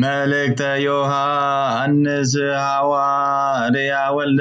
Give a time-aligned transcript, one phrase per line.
[0.00, 4.40] መልእክተ ዮሐንስ ሐዋርያ ወልደ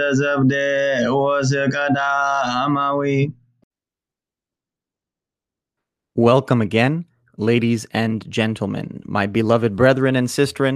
[6.28, 6.96] Welcome again,
[7.50, 8.88] ladies and gentlemen,
[9.18, 10.76] my beloved brethren and sistren,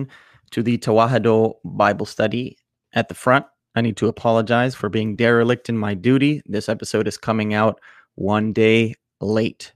[0.54, 2.46] to the Tewahido Bible study.
[2.94, 3.46] At the front,
[3.76, 6.34] I need to apologize for being derelict in my duty.
[6.46, 7.76] This episode is coming out
[8.16, 9.74] one day late.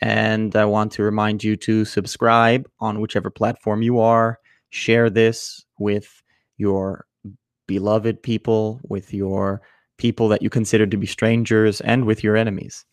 [0.00, 4.38] And I want to remind you to subscribe on whichever platform you are,
[4.70, 6.22] share this with
[6.58, 7.06] your
[7.66, 9.62] beloved people, with your
[9.96, 12.84] people that you consider to be strangers, and with your enemies.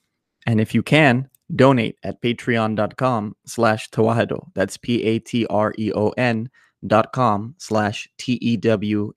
[0.46, 4.48] And if you can, donate at patreon.com slash tewahido.
[4.54, 6.50] That's P-A-T-R-E-O-N
[6.86, 9.14] dot com slash T-E-W-A-H-I-D-O.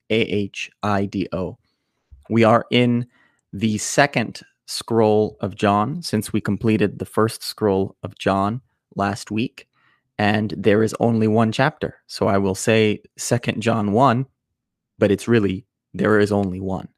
[2.29, 3.07] We are in
[3.53, 8.61] the second scroll of John since we completed the first scroll of John
[8.95, 9.67] last week.
[10.19, 11.97] And there is only one chapter.
[12.07, 14.25] So I will say second John 1,
[14.99, 16.89] but it's really there is only one.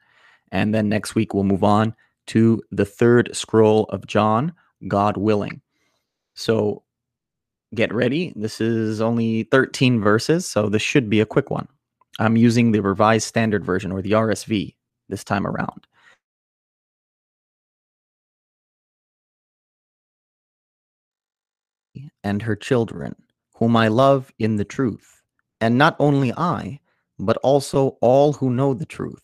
[0.52, 1.94] And then next week we'll move on
[2.28, 4.54] to the third scroll of John,
[4.88, 5.62] God willing.
[6.34, 6.84] So
[7.76, 8.34] get ready.
[8.36, 11.68] This is only 13 verses, so this should be a quick one.
[12.20, 14.76] I'm using the Revised Standard Version or the RSV
[15.08, 15.88] this time around.
[22.24, 23.16] And her children,
[23.56, 25.22] whom I love in the truth,
[25.62, 26.80] and not only I,
[27.18, 29.24] but also all who know the truth,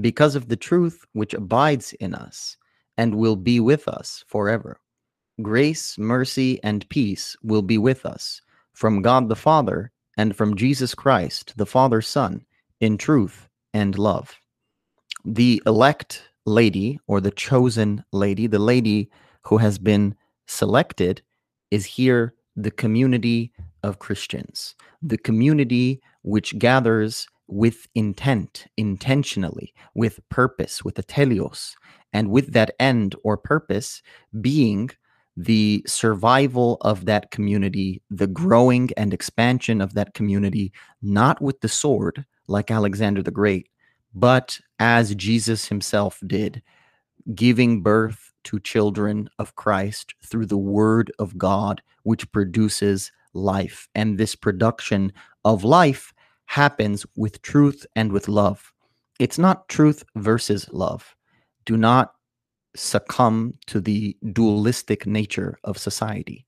[0.00, 2.56] because of the truth which abides in us
[2.96, 4.78] and will be with us forever.
[5.40, 8.40] Grace, mercy, and peace will be with us
[8.74, 12.44] from God the Father and from Jesus Christ, the Father's Son,
[12.80, 14.38] in truth and love.
[15.24, 19.10] The elect lady, or the chosen lady, the lady
[19.42, 20.14] who has been
[20.46, 21.22] selected,
[21.72, 23.50] is here the community
[23.82, 31.72] of Christians, the community which gathers with intent, intentionally, with purpose, with a telios,
[32.12, 34.02] and with that end or purpose
[34.42, 34.90] being
[35.34, 40.70] the survival of that community, the growing and expansion of that community,
[41.00, 43.68] not with the sword like Alexander the Great,
[44.14, 46.62] but as Jesus himself did,
[47.34, 53.88] giving birth to children of Christ through the word of God, which produces life.
[53.94, 55.12] And this production
[55.44, 56.12] of life
[56.46, 58.72] happens with truth and with love.
[59.18, 61.14] It's not truth versus love.
[61.64, 62.14] Do not
[62.74, 66.46] succumb to the dualistic nature of society.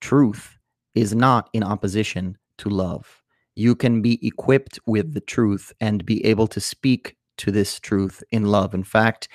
[0.00, 0.58] Truth
[0.94, 3.22] is not in opposition to love.
[3.54, 8.22] You can be equipped with the truth and be able to speak to this truth
[8.30, 8.74] in love.
[8.74, 9.28] In fact,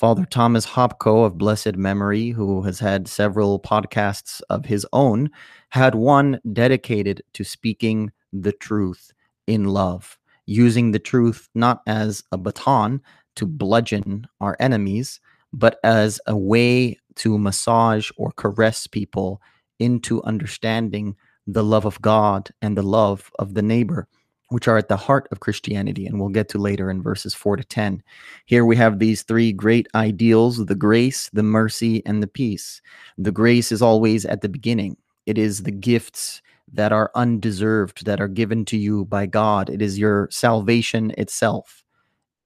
[0.00, 5.28] Father Thomas Hopko of blessed memory, who has had several podcasts of his own,
[5.68, 9.12] had one dedicated to speaking the truth
[9.46, 13.02] in love, using the truth not as a baton
[13.36, 15.20] to bludgeon our enemies,
[15.52, 19.42] but as a way to massage or caress people
[19.78, 21.14] into understanding
[21.46, 24.08] the love of God and the love of the neighbor,
[24.50, 26.06] which are at the heart of Christianity.
[26.06, 28.02] And we'll get to later in verses 4 to 10.
[28.46, 32.82] Here we have these three great ideals the grace, the mercy, and the peace.
[33.16, 34.96] The grace is always at the beginning,
[35.26, 39.82] it is the gifts that are undeserved, that are given to you by God, it
[39.82, 41.84] is your salvation itself.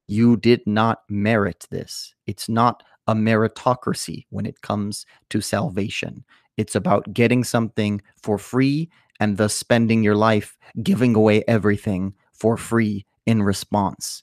[0.06, 2.14] You did not merit this.
[2.26, 6.24] It's not a meritocracy when it comes to salvation.
[6.56, 12.56] It's about getting something for free and thus spending your life giving away everything for
[12.56, 14.22] free in response.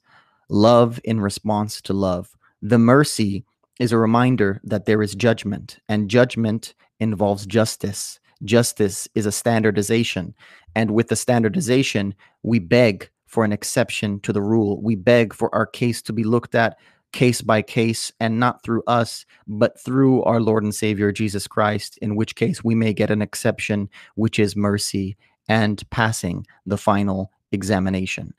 [0.50, 2.36] Love in response to love.
[2.62, 3.46] The mercy
[3.80, 8.20] is a reminder that there is judgment, and judgment involves justice.
[8.44, 10.36] Justice is a standardization.
[10.76, 12.14] And with the standardization,
[12.44, 14.82] we beg for an exception to the rule.
[14.82, 16.78] We beg for our case to be looked at
[17.12, 21.98] case by case and not through us, but through our Lord and Savior Jesus Christ,
[21.98, 25.18] in which case we may get an exception, which is mercy
[25.48, 28.34] and passing the final examination.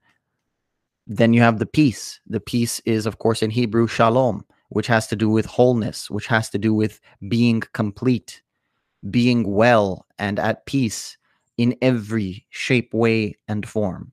[1.06, 2.20] Then you have the peace.
[2.26, 6.26] The peace is, of course, in Hebrew, shalom, which has to do with wholeness, which
[6.28, 8.42] has to do with being complete,
[9.10, 11.18] being well and at peace
[11.58, 14.12] in every shape, way, and form.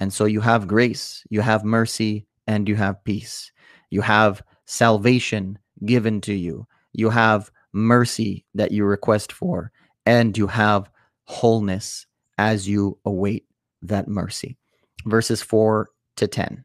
[0.00, 3.52] And so you have grace, you have mercy, and you have peace.
[3.90, 6.66] You have salvation given to you.
[6.92, 9.72] You have mercy that you request for,
[10.06, 10.90] and you have
[11.24, 12.06] wholeness
[12.38, 13.46] as you await
[13.82, 14.56] that mercy.
[15.04, 16.64] Verses 4 to 10.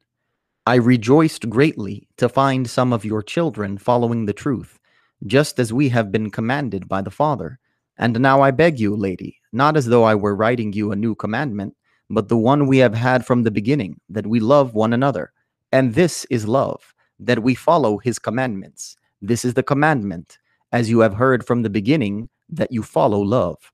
[0.66, 4.80] I rejoiced greatly to find some of your children following the truth,
[5.26, 7.60] just as we have been commanded by the Father.
[7.98, 11.16] And now I beg you, lady, not as though I were writing you a new
[11.16, 11.76] commandment,
[12.10, 15.34] but the one we have had from the beginning, that we love one another.
[15.72, 16.94] And this is love,
[17.26, 18.98] that we follow his commandments.
[19.22, 20.38] This is the commandment,
[20.72, 23.72] as you have heard from the beginning, that you follow love.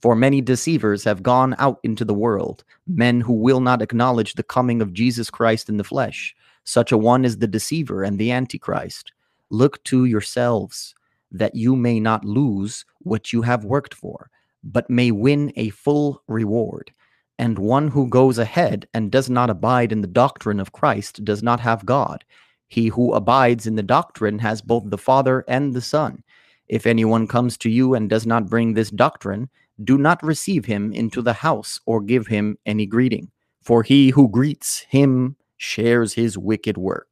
[0.00, 4.42] For many deceivers have gone out into the world, men who will not acknowledge the
[4.42, 6.34] coming of Jesus Christ in the flesh.
[6.64, 9.12] Such a one is the deceiver and the antichrist.
[9.50, 10.94] Look to yourselves
[11.30, 14.28] that you may not lose what you have worked for,
[14.64, 16.90] but may win a full reward.
[17.38, 21.42] And one who goes ahead and does not abide in the doctrine of Christ does
[21.42, 22.24] not have God.
[22.72, 26.24] He who abides in the doctrine has both the Father and the Son.
[26.68, 29.50] If anyone comes to you and does not bring this doctrine,
[29.84, 33.30] do not receive him into the house or give him any greeting,
[33.60, 37.08] for he who greets him shares his wicked work.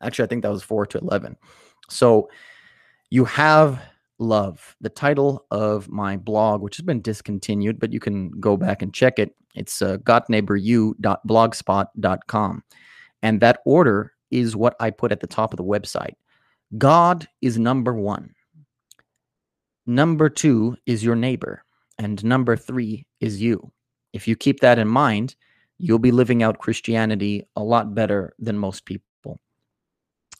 [0.00, 1.36] Actually, I think that was 4 to 11.
[1.90, 2.30] So
[3.10, 3.82] you have
[4.18, 4.74] love.
[4.80, 8.94] The title of my blog, which has been discontinued, but you can go back and
[8.94, 9.36] check it.
[9.54, 12.64] It's uh, gotneighboru.blogspot.com.
[13.22, 16.14] And that order is what I put at the top of the website.
[16.76, 18.34] God is number one.
[19.86, 21.64] Number two is your neighbor.
[21.98, 23.70] And number three is you.
[24.12, 25.36] If you keep that in mind,
[25.78, 29.40] you'll be living out Christianity a lot better than most people.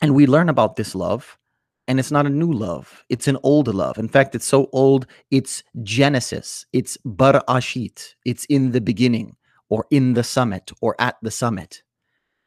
[0.00, 1.38] And we learn about this love
[1.86, 5.06] and it's not a new love it's an old love in fact it's so old
[5.30, 9.36] it's genesis it's bereshit it's in the beginning
[9.68, 11.82] or in the summit or at the summit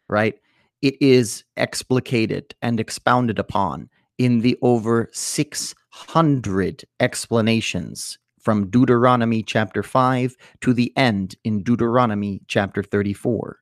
[0.09, 0.35] right
[0.81, 10.35] it is explicated and expounded upon in the over 600 explanations from Deuteronomy chapter 5
[10.61, 13.59] to the end in Deuteronomy chapter 34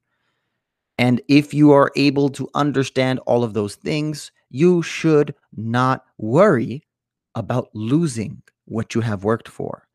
[0.97, 6.83] and if you are able to understand all of those things, you should not worry
[7.35, 9.87] about losing what you have worked for.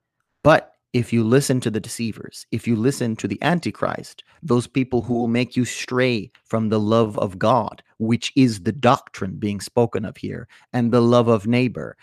[0.43, 5.03] But if you listen to the deceivers, if you listen to the Antichrist, those people
[5.03, 9.61] who will make you stray from the love of God, which is the doctrine being
[9.61, 11.97] spoken of here, and the love of neighbor,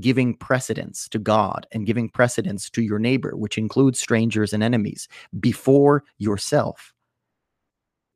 [0.00, 5.06] giving precedence to God and giving precedence to your neighbor, which includes strangers and enemies,
[5.38, 6.92] before yourself,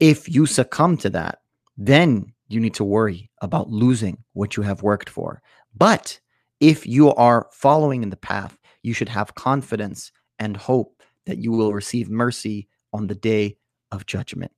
[0.00, 1.38] if you succumb to that,
[1.78, 5.40] then you need to worry about losing what you have worked for.
[5.76, 6.18] But
[6.60, 11.52] if you are following in the path, you should have confidence and hope that you
[11.52, 13.56] will receive mercy on the day
[13.90, 14.52] of judgment.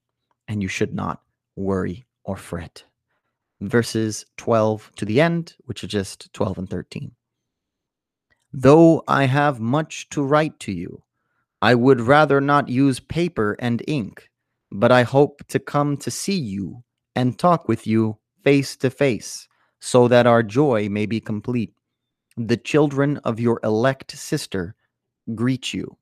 [0.46, 1.22] And you should not
[1.56, 2.84] worry or fret.
[3.60, 7.12] Verses 12 to the end, which are just 12 and 13.
[8.52, 11.02] Though I have much to write to you,
[11.60, 14.28] I would rather not use paper and ink
[14.70, 16.84] but I hope to come to see you
[17.14, 19.48] and talk with you face to face,
[19.80, 21.74] so that our joy may be complete.
[22.36, 24.74] The children of your elect sister
[25.34, 25.96] greet you.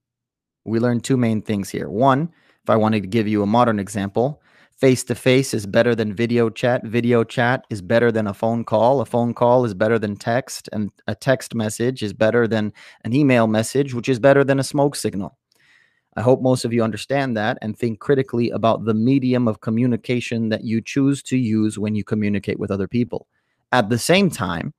[0.64, 1.88] We learn two main things here.
[1.88, 2.30] One,
[2.62, 4.42] if I wanted to give you a modern example,
[4.76, 6.84] face to face is better than video chat.
[6.84, 9.00] Video chat is better than a phone call.
[9.00, 10.68] A phone call is better than text.
[10.72, 12.72] And a text message is better than
[13.04, 15.38] an email message, which is better than a smoke signal.
[16.16, 20.48] I hope most of you understand that and think critically about the medium of communication
[20.48, 23.26] that you choose to use when you communicate with other people.
[23.70, 24.72] At the same time,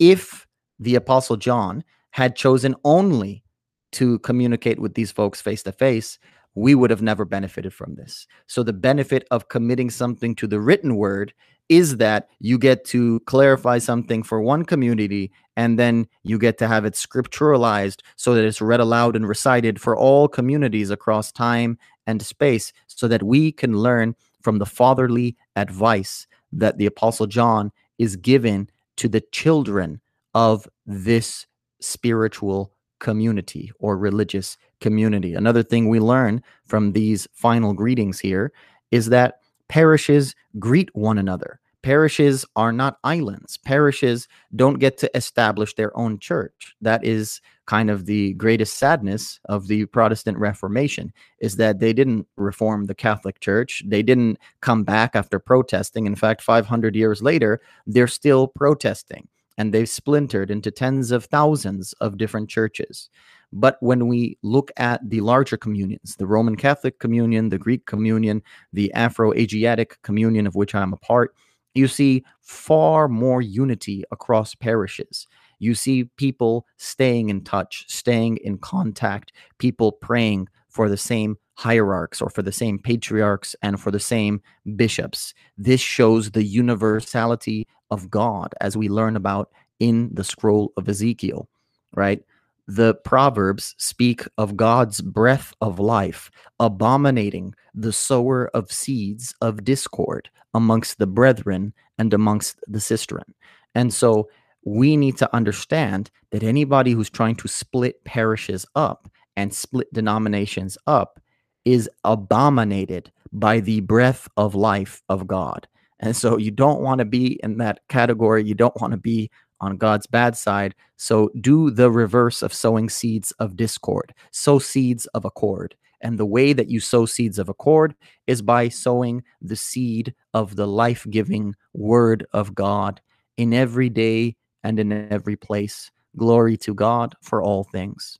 [0.00, 0.46] if
[0.80, 3.44] the Apostle John had chosen only
[3.92, 6.18] to communicate with these folks face to face,
[6.54, 8.26] we would have never benefited from this.
[8.46, 11.32] So, the benefit of committing something to the written word
[11.68, 16.66] is that you get to clarify something for one community and then you get to
[16.66, 21.78] have it scripturalized so that it's read aloud and recited for all communities across time
[22.08, 27.70] and space so that we can learn from the fatherly advice that the apostle John
[27.98, 30.00] is given to the children
[30.34, 31.46] of this
[31.80, 35.34] spiritual community or religious community.
[35.34, 38.52] Another thing we learn from these final greetings here
[38.90, 41.60] is that parishes greet one another.
[41.82, 43.56] Parishes are not islands.
[43.56, 46.74] Parishes don't get to establish their own church.
[46.82, 52.26] That is kind of the greatest sadness of the Protestant Reformation is that they didn't
[52.36, 53.82] reform the Catholic Church.
[53.86, 56.04] They didn't come back after protesting.
[56.04, 59.28] In fact, 500 years later, they're still protesting
[59.60, 63.10] and they've splintered into tens of thousands of different churches.
[63.52, 68.42] But when we look at the larger communions, the Roman Catholic communion, the Greek communion,
[68.72, 71.34] the Afro Asiatic communion of which I'm a part,
[71.74, 75.26] you see far more unity across parishes.
[75.58, 82.22] You see people staying in touch, staying in contact, people praying for the same hierarchs
[82.22, 84.40] or for the same patriarchs and for the same
[84.74, 85.34] bishops.
[85.58, 91.48] This shows the universality of God as we learn about in the scroll of Ezekiel,
[91.94, 92.22] right?
[92.70, 96.30] the Proverbs speak of God's breath of life
[96.60, 103.34] abominating the sower of seeds of discord amongst the brethren and amongst the sisterin.
[103.74, 104.28] And so
[104.64, 110.78] we need to understand that anybody who's trying to split parishes up and split denominations
[110.86, 111.18] up
[111.64, 115.66] is abominated by the breath of life of God.
[116.00, 118.42] And so you don't want to be in that category.
[118.44, 119.30] You don't want to be
[119.60, 120.74] on God's bad side.
[120.96, 125.76] So do the reverse of sowing seeds of discord, sow seeds of accord.
[126.00, 127.94] And the way that you sow seeds of accord
[128.26, 133.02] is by sowing the seed of the life giving word of God
[133.36, 135.90] in every day and in every place.
[136.16, 138.18] Glory to God for all things.